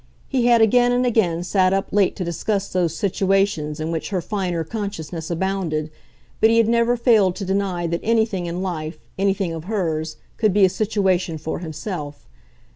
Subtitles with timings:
[0.27, 4.19] He had again and again sat up late to discuss those situations in which her
[4.19, 5.91] finer consciousness abounded,
[6.39, 10.53] but he had never failed to deny that anything in life, anything of hers, could
[10.53, 12.27] be a situation for himself.